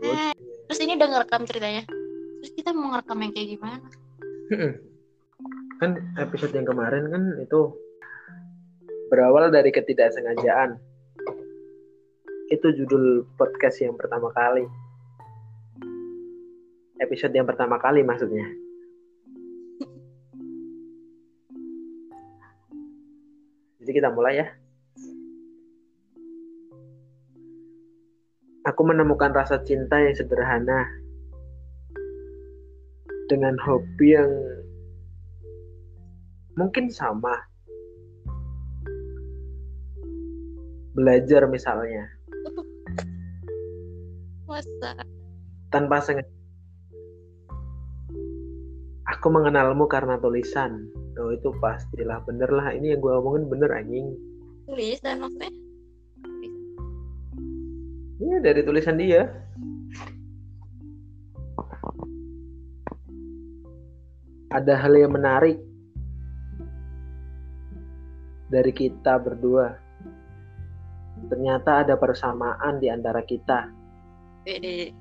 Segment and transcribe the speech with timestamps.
[0.00, 0.32] loh Nah,
[0.70, 1.82] terus ini udah ngerekam ceritanya.
[2.40, 3.86] Terus kita mau ngerekam yang kayak gimana?
[5.82, 7.60] Kan episode yang kemarin kan itu
[9.12, 10.80] berawal dari ketidaksengajaan.
[12.48, 14.64] Itu judul podcast yang pertama kali.
[17.02, 18.46] Episode yang pertama kali maksudnya.
[23.82, 24.61] Jadi kita mulai ya
[28.62, 30.86] aku menemukan rasa cinta yang sederhana
[33.26, 34.30] dengan hobi yang
[36.54, 37.34] mungkin sama.
[40.92, 42.04] Belajar misalnya,
[44.44, 44.92] masa
[45.72, 46.28] tanpa sengaja.
[49.16, 50.92] Aku mengenalmu karena tulisan.
[51.16, 52.76] Oh itu pastilah bener lah.
[52.76, 54.12] Ini yang gue omongin bener anjing.
[54.68, 55.61] tulisan maksudnya
[58.22, 59.26] Iya dari tulisan dia.
[64.54, 65.58] Ada hal yang menarik
[68.46, 69.74] dari kita berdua.
[71.26, 73.66] Ternyata ada persamaan di antara kita.
[74.46, 74.94] Pede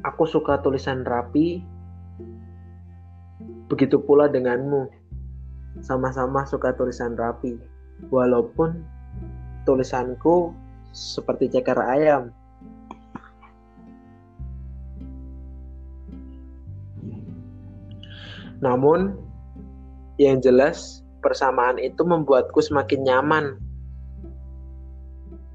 [0.00, 1.60] Aku suka tulisan rapi.
[3.68, 4.88] Begitu pula denganmu.
[5.84, 7.79] Sama-sama suka tulisan rapi.
[8.08, 8.80] Walaupun
[9.68, 10.56] tulisanku
[10.96, 12.32] seperti ceker ayam.
[18.60, 19.16] Namun,
[20.20, 23.46] yang jelas persamaan itu membuatku semakin nyaman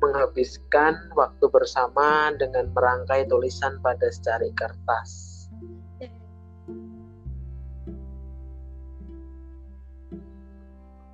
[0.01, 5.33] menghabiskan waktu bersama dengan merangkai tulisan pada secari kertas.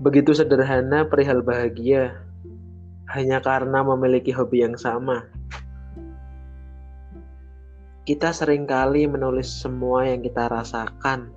[0.02, 2.18] Begitu sederhana perihal bahagia,
[3.14, 5.30] hanya karena memiliki hobi yang sama.
[8.02, 11.30] Kita sering kali menulis semua yang kita rasakan,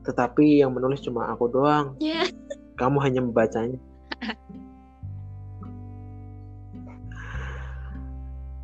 [0.00, 1.92] tetapi yang menulis cuma aku doang.
[2.00, 2.24] ya
[2.80, 3.76] Kamu hanya membacanya.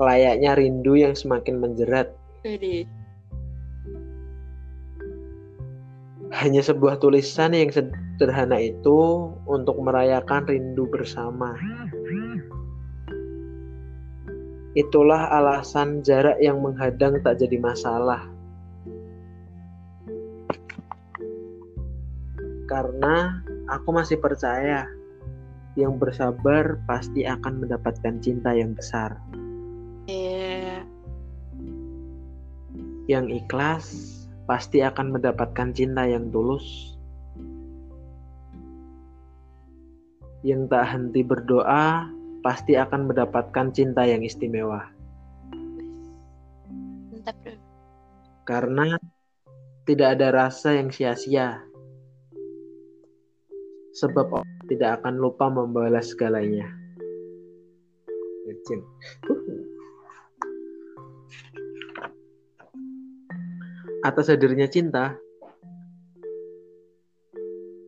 [0.01, 2.09] Layaknya rindu yang semakin menjerat.
[6.33, 11.53] Hanya sebuah tulisan yang sederhana itu untuk merayakan rindu bersama.
[14.73, 18.25] Itulah alasan jarak yang menghadang tak jadi masalah.
[22.65, 24.89] Karena aku masih percaya
[25.77, 29.21] yang bersabar pasti akan mendapatkan cinta yang besar.
[30.09, 30.81] ya
[33.05, 33.85] Yang ikhlas
[34.47, 36.97] pasti akan mendapatkan cinta yang tulus.
[40.43, 42.11] Yang tak henti berdoa
[42.43, 44.91] pasti akan mendapatkan cinta yang istimewa.
[47.23, 47.55] mantap bro
[48.43, 48.99] Karena
[49.87, 51.63] tidak ada rasa yang sia-sia.
[53.95, 56.67] Sebab Allah tidak akan lupa membalas segalanya.
[64.03, 65.15] Atas hadirnya cinta,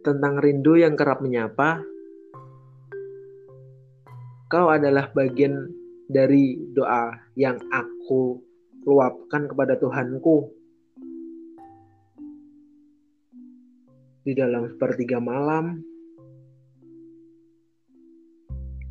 [0.06, 1.82] tentang rindu yang kerap menyapa,
[4.46, 5.74] kau adalah bagian
[6.06, 8.38] dari doa yang aku
[8.86, 10.54] luapkan kepada Tuhanku.
[14.22, 15.82] Di dalam sepertiga malam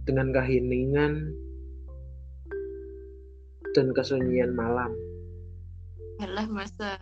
[0.04, 1.32] dengan keheningan
[3.72, 4.92] dan kesunyian malam
[6.22, 6.98] Yalah masa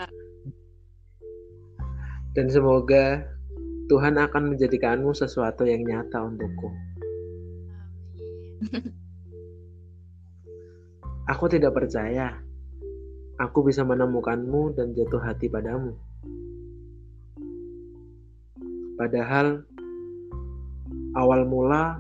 [2.32, 3.28] dan semoga
[3.92, 6.72] Tuhan akan menjadikanmu sesuatu yang nyata untukku.
[8.64, 8.96] amin
[11.28, 12.40] Aku tidak percaya
[13.40, 15.96] aku bisa menemukanmu dan jatuh hati padamu.
[18.96, 19.64] Padahal
[21.16, 22.00] awal mula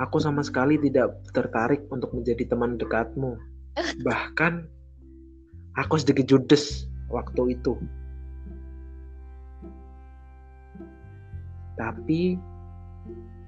[0.00, 3.36] aku sama sekali tidak tertarik untuk menjadi teman dekatmu.
[4.06, 4.52] Bahkan
[5.76, 7.76] aku sedikit judes waktu itu.
[11.76, 12.36] Tapi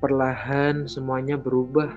[0.01, 1.89] perlahan semuanya berubah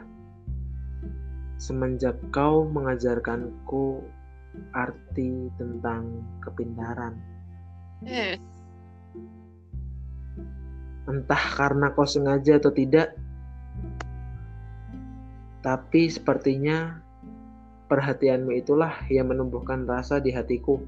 [1.58, 4.04] semenjak kau mengajarkanku
[4.76, 7.18] arti tentang kepintaran.
[8.06, 8.38] eh
[11.08, 13.16] Entah karena kau sengaja atau tidak,
[15.64, 17.00] tapi sepertinya
[17.88, 20.80] perhatianmu itulah yang menumbuhkan rasa di hatiku.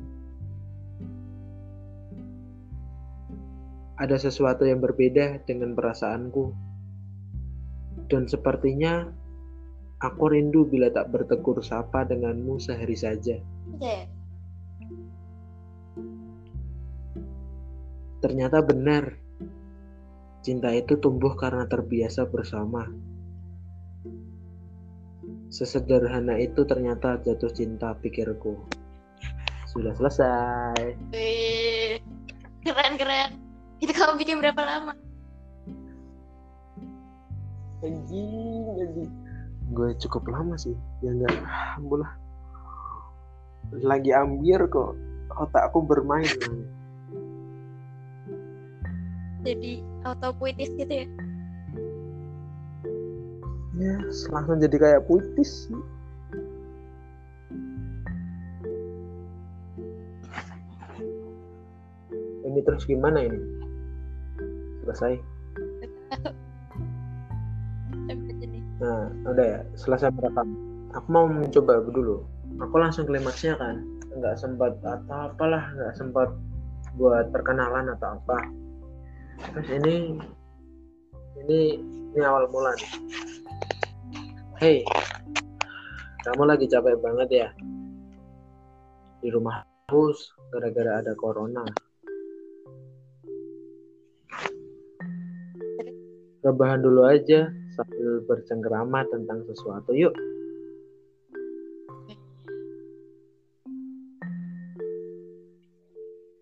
[3.99, 6.55] Ada sesuatu yang berbeda dengan perasaanku,
[8.07, 9.11] dan sepertinya
[9.99, 13.35] Aku rindu bila tak bertegur sapa denganmu sehari saja.
[18.23, 19.19] Ternyata benar.
[20.39, 22.87] Cinta itu tumbuh karena terbiasa bersama.
[25.49, 28.53] Sesederhana itu ternyata jatuh cinta pikirku.
[29.65, 30.93] Sudah selesai.
[31.09, 31.97] Wih,
[32.61, 33.41] keren keren.
[33.81, 34.93] Itu kamu bikin berapa lama?
[37.81, 39.09] Anjing, anjing.
[39.73, 40.77] Gue cukup lama sih.
[41.01, 42.13] Ya enggak, alhamdulillah.
[43.81, 44.93] Lagi ambil kok.
[45.33, 46.29] Otakku bermain.
[49.41, 51.07] Jadi auto puitis gitu ya?
[53.79, 53.95] Ya,
[54.35, 55.79] langsung jadi kayak puitis sih.
[62.43, 63.39] Ini terus gimana ini?
[64.83, 65.13] Selesai.
[68.83, 70.59] Nah, udah ya, selesai merekam.
[70.91, 72.27] Aku mau mencoba dulu.
[72.59, 73.79] Aku langsung klimaksnya kan.
[74.11, 76.27] Nggak sempat atau apalah, nggak sempat
[76.99, 78.43] buat perkenalan atau apa.
[79.55, 79.95] Terus ini
[81.47, 81.59] ini
[82.11, 82.91] ini awal mula nih.
[84.59, 84.83] Hey,
[86.27, 87.47] kamu lagi capek banget ya?
[89.23, 91.63] Di rumah terus gara-gara ada corona.
[96.43, 99.95] Rebahan dulu aja sambil bercengkerama tentang sesuatu.
[99.95, 100.11] Yuk.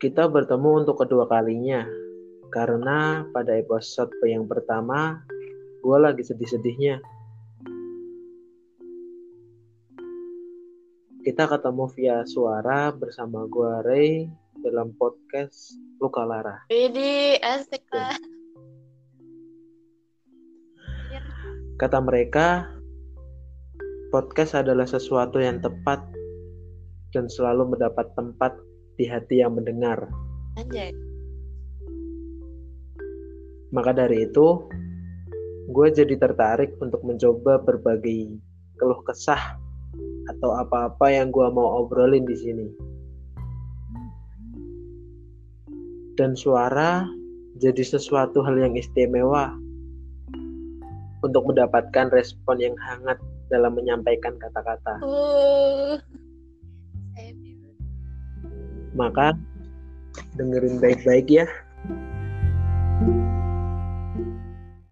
[0.01, 1.85] Kita bertemu untuk kedua kalinya
[2.49, 5.21] karena pada episode yang pertama
[5.85, 7.16] gue lagi sedih-sedihnya.
[11.27, 14.31] Kita ketemu via suara bersama gue Ray
[14.63, 16.63] dalam podcast Luka Lara.
[16.71, 18.15] Widih, asik lah.
[21.83, 22.71] Kata mereka,
[24.07, 26.00] podcast adalah sesuatu yang tepat
[27.12, 28.56] dan selalu mendapat tempat
[28.95, 30.07] di hati yang mendengar.
[30.56, 30.95] Anjay.
[33.75, 34.63] Maka dari itu,
[35.75, 38.31] gue jadi tertarik untuk mencoba berbagai
[38.79, 39.66] keluh kesah
[40.27, 42.68] atau apa-apa yang gue mau obrolin di sini.
[46.18, 47.06] Dan suara
[47.62, 49.53] jadi sesuatu hal yang istimewa
[51.21, 53.18] untuk mendapatkan respon yang hangat
[53.50, 55.01] dalam menyampaikan kata-kata.
[55.01, 55.97] Uh.
[58.97, 59.38] Maka
[60.33, 61.45] dengerin baik-baik ya